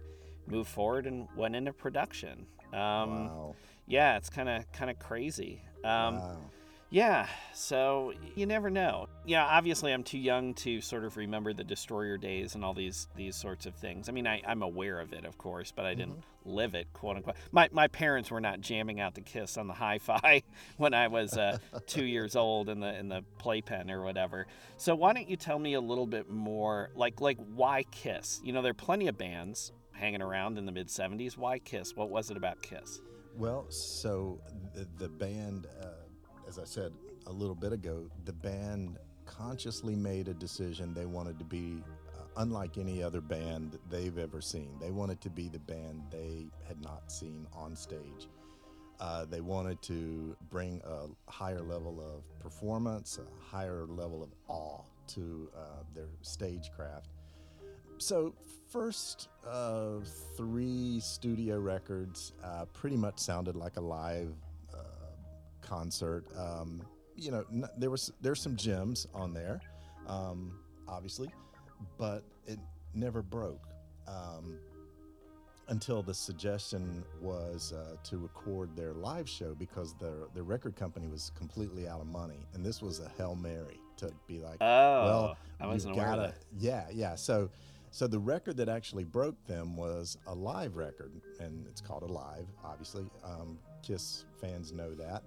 [0.47, 2.47] moved forward and went into production.
[2.73, 3.55] Um, wow.
[3.87, 5.63] Yeah, it's kind of kind of crazy.
[5.85, 6.41] Um, wow.
[6.93, 9.09] Yeah, so you never know.
[9.25, 13.09] Yeah, obviously I'm too young to sort of remember the destroyer days and all these
[13.17, 14.11] these sorts of things.
[14.11, 16.51] I mean, I, I'm aware of it, of course, but I didn't mm-hmm.
[16.51, 17.37] live it, quote unquote.
[17.51, 20.43] My my parents were not jamming out the Kiss on the hi-fi
[20.77, 24.47] when I was uh, two years old in the in the playpen or whatever.
[24.77, 28.43] So why don't you tell me a little bit more, like like why Kiss?
[28.45, 31.39] You know, there are plenty of bands hanging around in the mid 70s.
[31.39, 31.97] Why Kiss?
[31.97, 33.01] What was it about Kiss?
[33.35, 34.41] Well, so
[34.75, 35.87] the, the band, uh,
[36.53, 36.93] as I said
[37.29, 41.83] a little bit ago, the band consciously made a decision they wanted to be
[42.15, 44.69] uh, unlike any other band they've ever seen.
[44.79, 48.29] They wanted to be the band they had not seen on stage.
[49.01, 54.83] Uh, they wanted to bring a higher level of performance, a higher level of awe
[55.07, 57.09] to uh, their stagecraft.
[57.97, 58.35] So,
[58.69, 60.01] first uh,
[60.37, 64.35] three studio records uh, pretty much sounded like a live
[65.77, 66.25] concert.
[66.37, 66.83] Um,
[67.17, 69.61] you know, n- there was there's some gems on there,
[70.07, 70.59] um,
[70.89, 71.31] obviously,
[71.99, 72.59] but it
[72.95, 73.63] never broke
[74.07, 74.59] um,
[75.69, 81.09] until the suggestion was uh, to record their live show because the the record company
[81.09, 85.05] was completely out of money, and this was a hail mary to be like, oh,
[85.05, 87.15] well, I wasn't gotta, yeah, yeah.
[87.15, 87.51] So
[87.91, 92.47] so the record that actually broke them was a live record, and it's called Alive,
[92.65, 93.05] obviously.
[93.25, 95.23] Um, Kiss fans know that.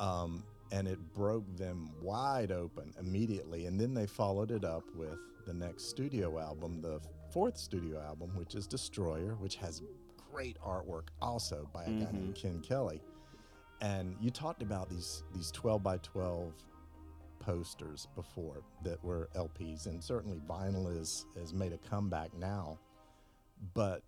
[0.00, 3.66] Um, and it broke them wide open immediately.
[3.66, 7.00] And then they followed it up with the next studio album, the
[7.30, 9.82] fourth studio album, which is Destroyer, which has
[10.32, 12.04] great artwork also by a mm-hmm.
[12.04, 12.34] guy named.
[12.34, 13.02] Ken Kelly.
[13.80, 16.52] And you talked about these these 12 by 12
[17.40, 22.78] posters before that were LPs, and certainly vinyl is has made a comeback now.
[23.74, 24.02] But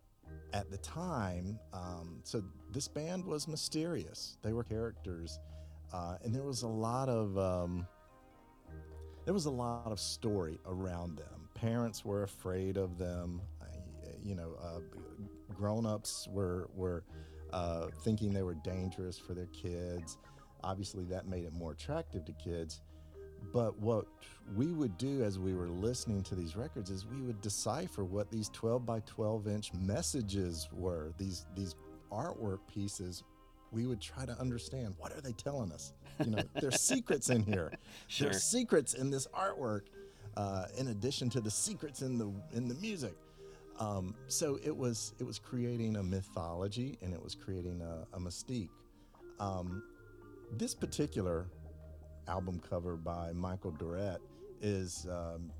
[0.52, 2.42] at the time, um, so
[2.72, 4.38] this band was mysterious.
[4.42, 5.38] They were characters,
[5.94, 7.86] uh, and there was a lot of um,
[9.24, 11.48] there was a lot of story around them.
[11.54, 13.40] Parents were afraid of them.
[14.24, 14.80] You know, uh,
[15.54, 17.04] grown-ups were were
[17.52, 20.18] uh, thinking they were dangerous for their kids.
[20.64, 22.80] Obviously, that made it more attractive to kids.
[23.52, 24.06] But what
[24.56, 28.30] we would do as we were listening to these records is we would decipher what
[28.30, 31.76] these 12 by 12 inch messages were, these, these
[32.10, 33.22] artwork pieces.
[33.74, 35.92] We would try to understand what are they telling us?
[36.24, 37.72] You know, there's secrets in here.
[38.06, 38.30] Sure.
[38.30, 39.82] There's secrets in this artwork,
[40.36, 43.14] uh, in addition to the secrets in the in the music.
[43.80, 48.20] Um, so it was it was creating a mythology and it was creating a, a
[48.20, 48.70] mystique.
[49.40, 49.82] Um,
[50.52, 51.46] this particular
[52.28, 54.18] album cover by Michael Doret
[54.62, 55.50] is um,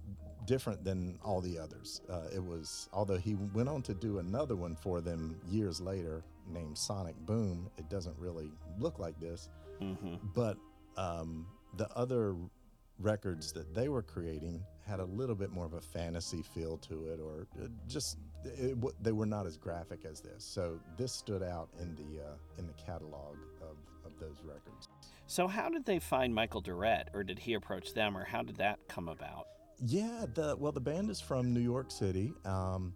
[0.47, 2.01] different than all the others.
[2.09, 6.23] Uh, it was, although he went on to do another one for them years later
[6.49, 9.49] named Sonic Boom, it doesn't really look like this.
[9.81, 10.15] Mm-hmm.
[10.35, 10.57] But
[10.97, 12.37] um, the other
[12.99, 17.07] records that they were creating had a little bit more of a fantasy feel to
[17.07, 20.45] it, or uh, just it, they were not as graphic as this.
[20.45, 24.89] So this stood out in the uh, in the catalog of, of those records.
[25.27, 28.57] So, how did they find Michael Doret, or did he approach them, or how did
[28.57, 29.47] that come about?
[29.85, 32.95] Yeah, the well, the band is from New York City, um,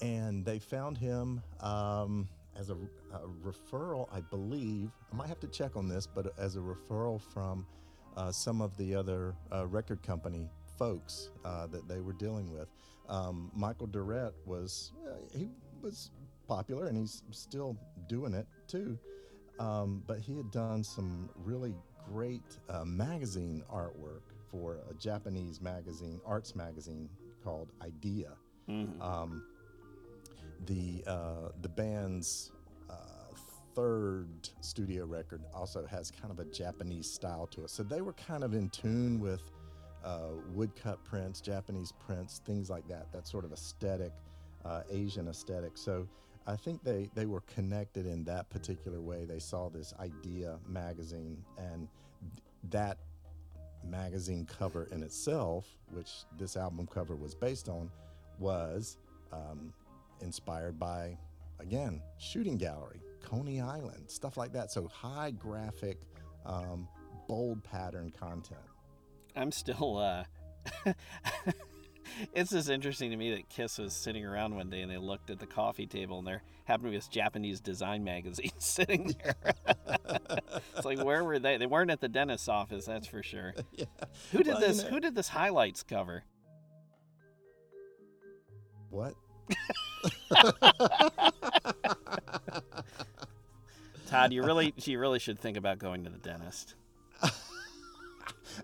[0.00, 2.28] and they found him um,
[2.58, 2.74] as a,
[3.12, 4.90] a, referral, I believe.
[5.12, 7.66] I might have to check on this, but as a referral from
[8.16, 12.68] uh, some of the other uh, record company folks uh, that they were dealing with.
[13.08, 15.48] Um, Michael Doret was uh, he
[15.82, 16.10] was
[16.48, 17.76] popular, and he's still
[18.08, 18.98] doing it too.
[19.58, 21.74] Um, but he had done some really
[22.12, 27.08] great uh, magazine artwork for a Japanese magazine, arts magazine
[27.42, 28.32] called Idea.
[28.68, 29.00] Mm-hmm.
[29.00, 29.44] Um,
[30.64, 32.52] the uh, the band's
[32.88, 32.94] uh,
[33.74, 38.14] third studio record also has kind of a Japanese style to it, so they were
[38.14, 39.42] kind of in tune with
[40.04, 43.12] uh, woodcut prints, Japanese prints, things like that.
[43.12, 44.12] That sort of aesthetic,
[44.64, 45.76] uh, Asian aesthetic.
[45.76, 46.06] So
[46.46, 49.24] I think they, they were connected in that particular way.
[49.24, 51.88] They saw this idea magazine, and
[52.70, 52.98] that
[53.84, 57.90] magazine cover in itself, which this album cover was based on,
[58.38, 58.98] was
[59.32, 59.72] um,
[60.20, 61.16] inspired by,
[61.60, 64.70] again, Shooting Gallery, Coney Island, stuff like that.
[64.70, 65.98] So high graphic,
[66.44, 66.88] um,
[67.28, 68.60] bold pattern content.
[69.34, 70.24] I'm still uh
[72.34, 75.28] it's just interesting to me that Kiss was sitting around one day and they looked
[75.28, 79.34] at the coffee table and there happened to be this Japanese design magazine sitting there.
[80.76, 81.56] it's like where were they?
[81.58, 83.54] They weren't at the dentist's office, that's for sure.
[83.72, 83.84] yeah.
[84.32, 84.78] Who did Well, this?
[84.78, 86.24] you know- Who did this highlights cover?
[88.90, 89.14] What?
[94.08, 96.74] Todd, you really, you really should think about going to the dentist.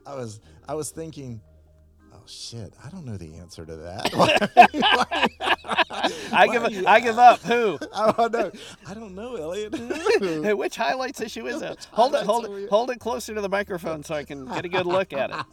[0.07, 1.41] I was I was thinking,
[2.15, 4.11] oh shit, I don't know the answer to that.
[6.33, 7.41] I Why give, are you- I give up.
[7.41, 7.79] Who?
[7.95, 8.51] I don't know.
[8.87, 9.75] I don't know, Elliot.
[10.21, 11.89] Hey, Which highlights issue is it?
[11.93, 14.25] Hold it, hold highlights are we- it, hold it closer to the microphone so I
[14.25, 15.47] can get a good look at it.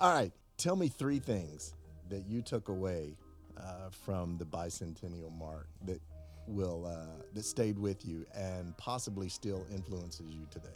[0.00, 1.74] All right, tell me three things
[2.10, 3.16] that you took away
[3.56, 6.00] uh, from the bicentennial mark that
[6.46, 10.68] will uh, that stayed with you and possibly still influences you today.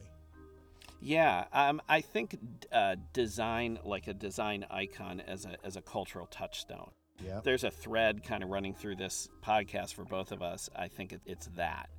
[1.01, 2.39] Yeah, um, I think
[2.73, 6.91] uh, design, like a design icon, as a as a cultural touchstone.
[7.25, 7.41] Yeah.
[7.43, 10.71] There's a thread kind of running through this podcast for both of us.
[10.75, 11.91] I think it, it's that.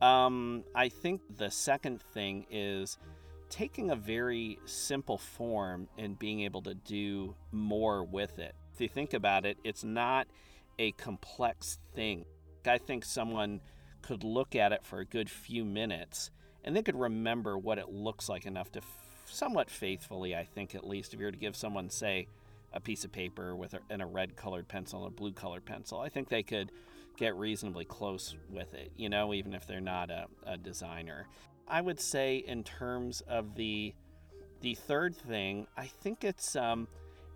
[0.00, 2.98] Um, I think the second thing is
[3.50, 8.54] taking a very simple form and being able to do more with it.
[8.78, 10.28] If you think about it, it's not
[10.78, 12.24] a complex thing.
[12.64, 13.60] I think someone
[14.02, 16.30] could look at it for a good few minutes
[16.62, 18.84] and they could remember what it looks like enough to f-
[19.26, 22.28] somewhat faithfully, I think, at least, if you were to give someone, say,
[22.72, 25.64] a piece of paper with a, and a red colored pencil and a blue colored
[25.64, 26.70] pencil, I think they could
[27.16, 31.26] get reasonably close with it, you know, even if they're not a, a designer.
[31.66, 33.92] I would say, in terms of the
[34.60, 36.86] the third thing, I think it's um,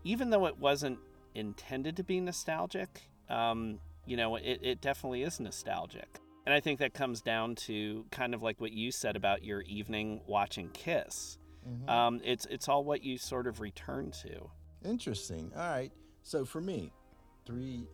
[0.05, 0.99] even though it wasn't
[1.35, 6.21] intended to be nostalgic, um, you know, it, it definitely is nostalgic.
[6.45, 9.61] And I think that comes down to kind of like what you said about your
[9.63, 11.39] evening watching Kiss.
[11.89, 14.51] Um, it's it's all what you sort of return to.
[14.85, 15.53] Interesting.
[15.57, 15.93] All right.
[16.23, 16.91] So for me,
[17.47, 17.87] three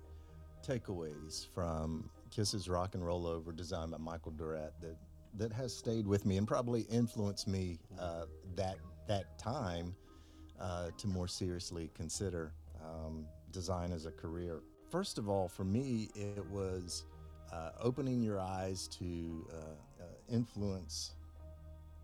[0.67, 4.97] takeaways from Kiss's Rock and Roll Over, designed by Michael Doret, that
[5.35, 8.25] that has stayed with me and probably influenced me uh,
[8.57, 9.95] that that time
[10.59, 12.55] uh, to more seriously consider
[12.89, 14.61] um, design as a career.
[14.91, 17.05] first of all, for me, it was
[17.53, 21.15] uh, opening your eyes to uh, uh, influence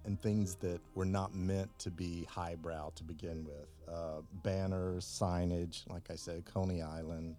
[0.04, 3.68] and things that were not meant to be highbrow to begin with.
[3.88, 7.36] Uh, banners, signage, like I said, Coney Island,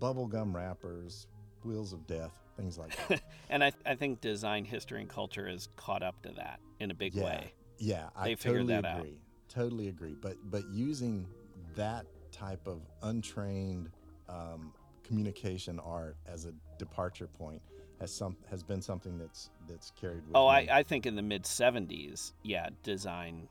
[0.00, 1.26] bubblegum wrappers,
[1.64, 3.20] wheels of death, things like that.
[3.50, 6.94] and I, I think design history and culture has caught up to that in a
[6.94, 7.52] big yeah, way.
[7.78, 9.10] Yeah, they I figured totally that agree.
[9.10, 9.54] out.
[9.54, 10.16] Totally agree.
[10.20, 11.26] But but using
[11.74, 12.06] that
[12.38, 13.90] type of untrained
[14.28, 14.72] um,
[15.02, 17.60] communication art as a departure point
[18.00, 20.68] has some has been something that's that's carried with Oh, me.
[20.68, 23.48] I, I think in the mid 70s, yeah, design,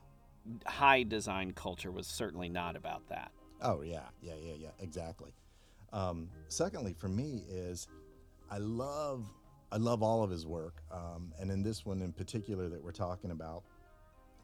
[0.66, 3.30] high design culture was certainly not about that.
[3.60, 5.32] Oh yeah, yeah, yeah, yeah, exactly.
[5.92, 7.88] Um, secondly, for me is
[8.50, 9.26] I love
[9.70, 12.92] I love all of his work, um, and in this one in particular that we're
[12.92, 13.64] talking about,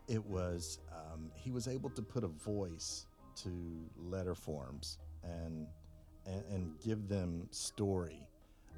[0.08, 3.06] it was um, he was able to put a voice
[3.36, 3.50] to
[3.98, 5.66] letter forms and
[6.26, 8.26] and, and give them story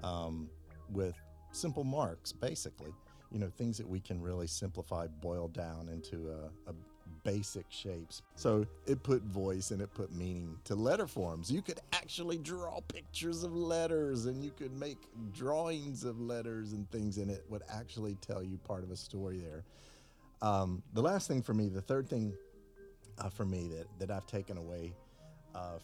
[0.03, 0.49] um,
[0.91, 1.15] with
[1.53, 2.93] simple marks, basically.
[3.33, 6.75] You know, things that we can really simplify, boil down into a, a
[7.25, 8.23] basic shapes.
[8.37, 11.51] So it put voice and it put meaning to letter forms.
[11.51, 14.99] You could actually draw pictures of letters and you could make
[15.33, 19.39] drawings of letters and things, and it would actually tell you part of a story
[19.39, 19.65] there.
[20.41, 22.33] Um, the last thing for me, the third thing
[23.19, 24.95] uh, for me that, that I've taken away
[25.55, 25.79] uh,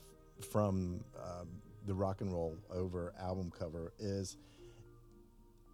[0.51, 1.49] from um,
[1.87, 4.37] the rock and roll over album cover is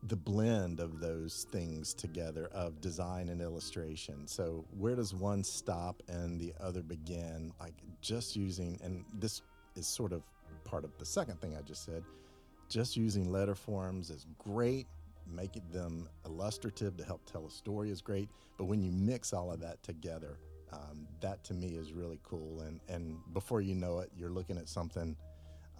[0.04, 4.26] the blend of those things together of design and illustration.
[4.26, 7.52] So where does one stop and the other begin?
[7.60, 9.42] Like just using, and this
[9.74, 10.22] is sort of
[10.64, 12.04] part of the second thing I just said.
[12.68, 14.86] Just using letter forms is great.
[15.26, 18.28] Making them illustrative to help tell a story is great.
[18.56, 20.38] But when you mix all of that together,
[20.72, 22.60] um, that to me is really cool.
[22.60, 25.16] And and before you know it, you're looking at something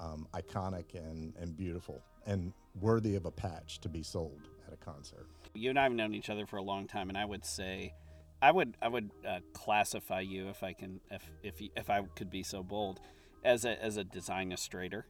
[0.00, 4.76] um, iconic and and beautiful and worthy of a patch to be sold at a
[4.76, 5.26] concert.
[5.54, 7.94] You and I have known each other for a long time, and I would say,
[8.42, 12.02] I would I would uh, classify you if I can if if you- if I
[12.14, 13.00] could be so bold
[13.44, 15.06] as a as a design illustrator.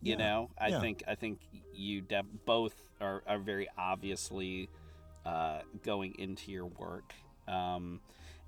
[0.00, 0.80] You Yeah, know, I yeah.
[0.80, 1.38] think I think
[1.72, 4.68] you def- both are are very obviously
[5.24, 7.14] uh, going into your work.
[7.48, 8.00] Um,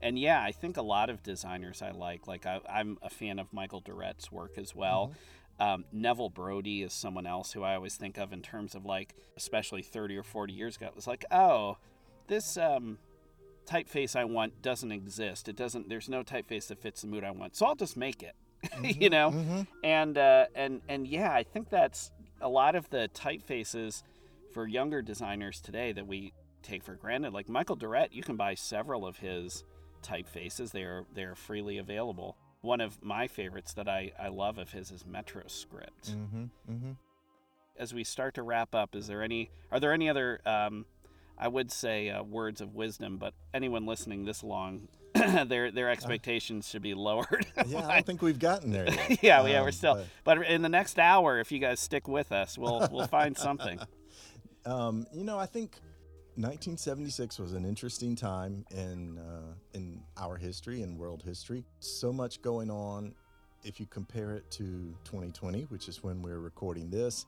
[0.03, 2.27] and yeah, I think a lot of designers I like.
[2.27, 5.13] Like I, I'm a fan of Michael Doret's work as well.
[5.59, 9.15] Um, Neville Brody is someone else who I always think of in terms of like,
[9.39, 10.87] especially 30 or 40 years ago.
[10.87, 11.79] It was like, oh,
[12.27, 12.99] this um,
[13.67, 15.49] typeface I want doesn't exist.
[15.49, 15.89] It doesn't.
[15.89, 18.35] There's no typeface that fits the mood I want, so I'll just make it.
[19.01, 19.67] you know, Mhm.
[19.85, 24.03] and uh, and and yeah, I think that's a lot of the typefaces
[24.53, 26.33] for younger designers today that we
[26.63, 27.33] take for granted.
[27.33, 29.63] Like Michael Doret, you can buy several of his
[30.07, 30.71] typefaces.
[30.73, 32.37] They are they are freely available.
[32.63, 36.11] One of my favorites that I, I love of his is MetroScript.
[36.11, 36.51] Mhm.
[36.71, 36.97] Mhm.
[37.79, 40.87] As we start to wrap up, is there any are there any other um,
[41.39, 46.69] I would say uh, words of wisdom, but anyone listening this long, their their expectations
[46.69, 47.47] should be lowered.
[47.67, 49.19] Yeah, I don't think we've gotten there yet.
[49.23, 49.95] yeah, yeah, we're Um, still.
[50.25, 53.37] but- But in the next hour, if you guys stick with us, we'll we'll find
[53.37, 53.79] something.
[54.65, 55.79] Um, you know, I think
[56.37, 61.65] 1976 was an interesting time in uh, in our history and world history.
[61.81, 63.15] So much going on.
[63.65, 67.25] If you compare it to 2020, which is when we're recording this,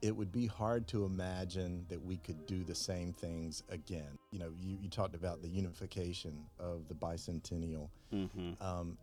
[0.00, 4.16] it would be hard to imagine that we could do the same things again.
[4.30, 7.90] You know, you, you talked about the unification of the bicentennial.
[8.10, 8.96] hmm Um,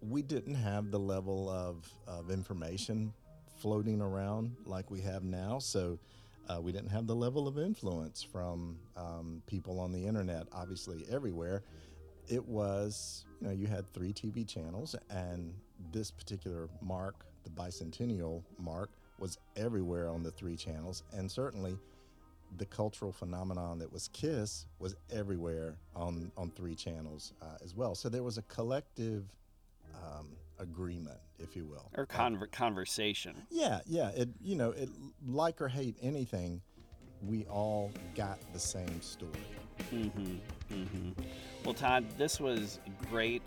[0.00, 3.12] we didn't have the level of, of information
[3.58, 5.58] floating around like we have now.
[5.58, 5.98] So
[6.48, 11.04] uh, we didn't have the level of influence from um, people on the internet, obviously
[11.10, 11.62] everywhere.
[12.28, 15.54] It was, you know, you had three TV channels, and
[15.92, 21.02] this particular mark, the bicentennial mark, was everywhere on the three channels.
[21.12, 21.78] And certainly
[22.58, 27.94] the cultural phenomenon that was Kiss was everywhere on, on three channels uh, as well.
[27.94, 29.24] So there was a collective
[29.94, 30.28] um,
[30.58, 31.90] agreement, if you will.
[31.96, 33.42] Or conver- conversation.
[33.50, 34.10] Yeah, yeah.
[34.10, 34.90] It you know, it
[35.26, 36.60] like or hate anything,
[37.22, 39.32] we all got the same story.
[39.92, 40.36] Mm-hmm.
[40.72, 41.22] Mm-hmm.
[41.64, 42.80] Well, Todd, this was
[43.10, 43.42] great.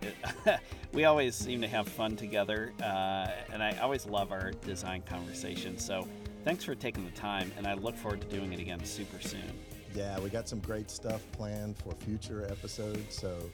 [0.94, 5.84] we always seem to have fun together, uh, and I always love our design conversations.
[5.84, 6.08] So,
[6.44, 9.54] thanks for taking the time, and I look forward to doing it again super soon.
[9.96, 13.16] Yeah, we got some great stuff planned for future episodes.
[13.16, 13.50] So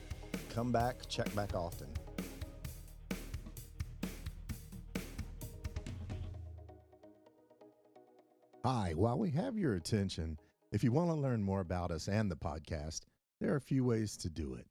[0.54, 1.88] come back, check back often.
[8.66, 10.40] Hi, while we have your attention,
[10.72, 13.02] if you want to learn more about us and the podcast,
[13.40, 14.66] there are a few ways to do it.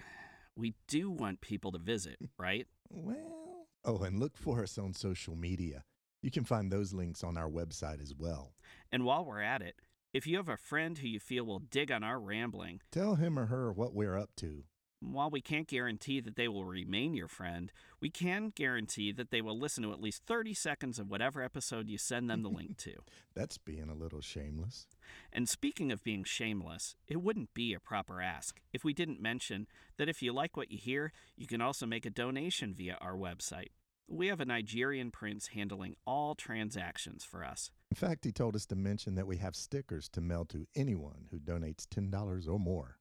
[0.57, 2.67] we do want people to visit, right?
[2.89, 5.85] Well, oh, and look for us on social media.
[6.23, 8.55] You can find those links on our website as well.
[8.91, 9.77] And while we're at it,
[10.13, 13.39] if you have a friend who you feel will dig on our rambling, tell him
[13.39, 14.65] or her what we're up to.
[15.13, 19.41] While we can't guarantee that they will remain your friend, we can guarantee that they
[19.41, 22.77] will listen to at least 30 seconds of whatever episode you send them the link
[22.79, 22.95] to.
[23.35, 24.89] That's being a little shameless.
[25.33, 29.69] And speaking of being shameless, it wouldn't be a proper ask if we didn't mention
[29.97, 33.15] that if you like what you hear, you can also make a donation via our
[33.15, 33.71] website.
[34.09, 37.71] We have a Nigerian prince handling all transactions for us.
[37.93, 41.27] In fact, he told us to mention that we have stickers to mail to anyone
[41.31, 42.99] who donates $10 or more.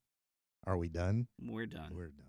[0.67, 1.27] Are we done?
[1.39, 1.91] We're done.
[1.95, 2.25] We're done.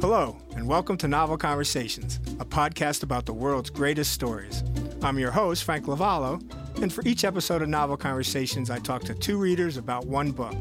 [0.00, 4.64] Hello, and welcome to Novel Conversations, a podcast about the world's greatest stories.
[5.04, 6.42] I'm your host, Frank Lavallo,
[6.82, 10.56] and for each episode of Novel Conversations, I talk to two readers about one book.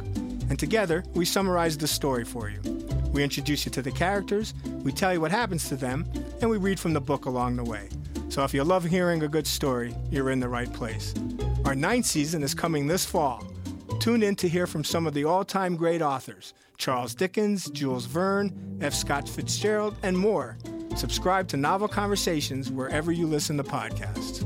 [0.51, 2.61] And together, we summarize the story for you.
[3.11, 6.05] We introduce you to the characters, we tell you what happens to them,
[6.41, 7.89] and we read from the book along the way.
[8.29, 11.15] So if you love hearing a good story, you're in the right place.
[11.65, 13.43] Our ninth season is coming this fall.
[13.99, 18.05] Tune in to hear from some of the all time great authors Charles Dickens, Jules
[18.05, 18.93] Verne, F.
[18.93, 20.57] Scott Fitzgerald, and more.
[20.95, 24.45] Subscribe to Novel Conversations wherever you listen to podcasts.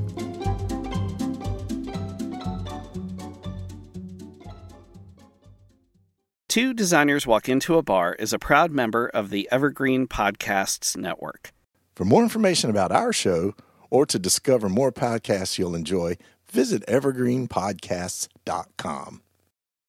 [6.48, 11.52] Two Designers Walk Into a Bar is a proud member of the Evergreen Podcasts Network.
[11.96, 13.54] For more information about our show
[13.94, 16.18] or to discover more podcasts you'll enjoy,
[16.52, 19.23] visit evergreenpodcasts.com.